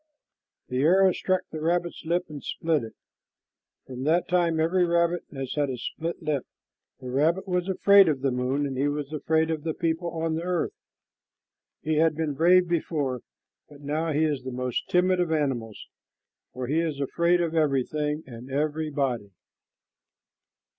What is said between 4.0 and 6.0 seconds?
that time every rabbit has had a